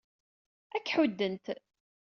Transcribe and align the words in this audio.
Ad 0.75 0.81
k-ḥuddent. 0.81 1.45